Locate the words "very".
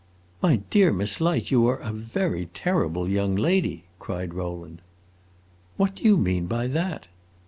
1.93-2.47